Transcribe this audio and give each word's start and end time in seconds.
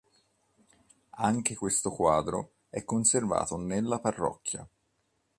Anche 1.19 1.55
questo 1.55 1.91
quadro 1.91 2.53
è 2.71 2.83
conservato 2.83 3.55
nella 3.55 3.99
parrocchia. 3.99 4.67